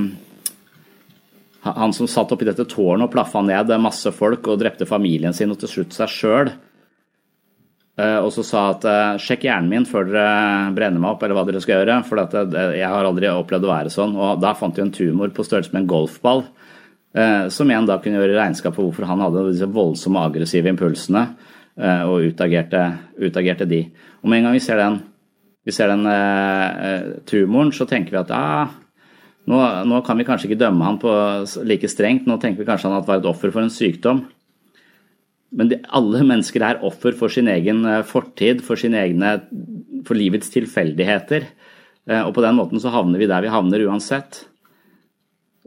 han 1.68 1.92
som 1.92 2.08
satt 2.08 2.32
oppi 2.32 2.46
dette 2.48 2.64
tårnet 2.70 3.10
og 3.10 3.12
plaffa 3.12 3.42
ned 3.44 3.74
masse 3.84 4.14
folk 4.16 4.46
og 4.48 4.62
drepte 4.62 4.88
familien 4.88 5.34
sin 5.36 5.52
og 5.52 5.60
til 5.60 5.72
slutt 5.72 5.98
seg 5.98 6.14
sjøl. 6.14 6.52
Eh, 8.00 8.20
og 8.22 8.30
så 8.32 8.46
sa 8.46 8.62
at 8.72 8.86
sjekk 9.20 9.44
hjernen 9.50 9.74
min 9.74 9.88
før 9.90 10.08
dere 10.08 10.70
brenner 10.78 11.02
meg 11.04 11.16
opp, 11.16 11.26
eller 11.26 11.36
hva 11.36 11.44
dere 11.50 11.60
skal 11.64 11.82
gjøre. 11.82 11.98
For 12.08 12.22
jeg 12.78 12.88
har 12.94 13.10
aldri 13.10 13.34
opplevd 13.34 13.68
å 13.68 13.74
være 13.74 13.92
sånn. 13.92 14.16
Og 14.16 14.40
da 14.40 14.54
fant 14.56 14.78
de 14.78 14.86
en 14.86 14.96
tumor 14.96 15.34
på 15.36 15.44
størrelse 15.44 15.76
med 15.76 15.84
en 15.84 15.92
golfball. 15.92 16.46
Som 17.52 17.72
igjen 17.72 17.88
da 17.90 17.98
kunne 18.00 18.20
gjøre 18.22 18.38
regnskap 18.38 18.76
for 18.78 18.86
hvorfor 18.86 19.08
han 19.10 19.24
hadde 19.26 19.48
disse 19.50 19.68
voldsomme 19.74 20.24
aggressive 20.30 20.70
impulsene, 20.70 21.24
og 21.78 22.24
utagerte, 22.26 22.82
utagerte 23.22 23.68
de. 23.70 23.84
Og 24.24 24.32
med 24.32 24.40
en 24.40 24.48
gang 24.48 24.56
vi 24.58 24.62
ser 24.66 24.80
den, 24.82 24.96
vi 25.62 25.74
ser 25.76 25.92
den 25.92 26.08
tumoren, 27.30 27.70
så 27.76 27.86
tenker 27.86 28.16
vi 28.16 28.22
at 28.24 28.32
ah, 28.34 28.72
nå, 29.48 29.60
nå, 29.88 30.00
kan 30.04 30.20
vi 30.20 30.26
kanskje 30.28 30.50
ikke 30.50 30.60
dømme 30.66 30.88
han 30.88 30.98
på 31.00 31.12
like 31.70 31.88
strengt. 31.92 32.26
Nå 32.28 32.40
tenker 32.42 32.64
vi 32.64 32.68
kanskje 32.68 32.90
han 32.90 32.98
at 32.98 33.08
var 33.08 33.22
et 33.22 33.30
offer 33.30 33.54
for 33.54 33.64
en 33.64 33.72
sykdom. 33.72 34.26
Men 35.56 35.72
de, 35.72 35.80
alle 35.96 36.26
mennesker 36.28 36.64
er 36.66 36.84
offer 36.86 37.16
for 37.16 37.32
sin 37.32 37.48
egen 37.52 37.86
eh, 37.88 38.04
fortid, 38.08 38.60
for, 38.66 38.80
egne, 38.80 39.38
for 40.08 40.20
livets 40.20 40.52
tilfeldigheter. 40.52 41.48
Eh, 42.10 42.24
og 42.26 42.34
på 42.36 42.44
den 42.44 42.58
måten 42.60 42.84
så 42.84 42.92
havner 42.92 43.22
vi 43.22 43.30
der 43.30 43.46
vi 43.46 43.54
havner 43.54 43.86
uansett. 43.88 44.44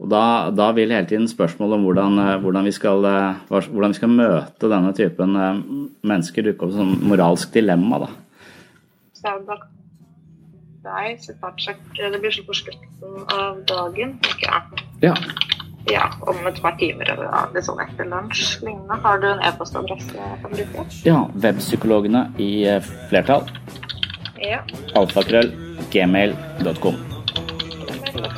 Og 0.01 0.09
da, 0.09 0.23
da 0.57 0.71
vil 0.73 0.93
hele 0.95 1.09
tiden 1.09 1.29
spørsmålet 1.29 1.77
om 1.77 1.85
hvordan, 1.85 2.19
eh, 2.23 2.39
hvordan, 2.41 2.65
vi 2.65 2.73
skal, 2.73 3.05
hvordan, 3.51 3.93
vi 3.93 3.99
skal, 3.99 4.15
møte 4.15 4.73
denne 4.73 4.95
typen 4.97 5.37
mennesker 6.01 6.49
dukke 6.49 6.69
opp 6.69 6.75
som 6.79 6.95
moralsk 7.11 7.53
dilemma. 7.53 8.07
Da. 8.07 8.11
Det 10.81 12.21
blir 12.21 12.33
så 12.33 12.47
på 12.49 12.57
slutten 12.57 13.25
av 13.37 13.61
dagen. 13.69 14.17
Ja. 15.05 15.15
Ja, 15.89 16.11
om 16.29 16.47
et 16.47 16.61
par 16.61 16.77
timer 16.81 17.09
eller 17.09 17.65
sånn 17.65 17.81
etter 17.83 18.09
lunsj 18.09 18.61
lignende. 18.65 18.99
Har 19.05 19.21
du 19.23 19.29
en 19.31 19.43
e-postadresse 19.49 20.13
jeg 20.17 20.41
kan 20.43 20.57
bruke? 20.57 20.87
Ja, 21.09 21.21
webpsykologene 21.47 22.27
i 22.43 22.51
eh, 22.69 22.91
flertall. 23.13 23.49
Ja. 24.41 24.61
Alfakrøll 24.97 25.53
gmail.com. 25.93 27.10